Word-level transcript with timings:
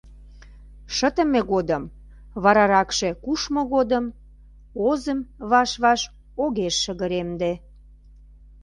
Шытыме 0.95 1.41
годым, 1.51 1.83
вараракше 2.43 3.09
кушмо 3.23 3.61
годым, 3.73 4.05
озым 4.89 5.19
ваш-ваш 5.49 6.01
огеш 6.43 6.75
шыгыремде. 6.83 7.51